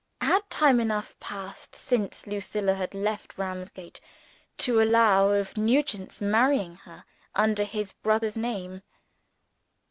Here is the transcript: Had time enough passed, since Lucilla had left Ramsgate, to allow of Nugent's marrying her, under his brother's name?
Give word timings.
Had 0.21 0.49
time 0.49 0.79
enough 0.79 1.15
passed, 1.19 1.75
since 1.75 2.25
Lucilla 2.25 2.73
had 2.73 2.95
left 2.95 3.37
Ramsgate, 3.37 4.01
to 4.57 4.81
allow 4.81 5.29
of 5.29 5.55
Nugent's 5.57 6.19
marrying 6.19 6.73
her, 6.87 7.05
under 7.35 7.63
his 7.63 7.93
brother's 7.93 8.35
name? 8.35 8.81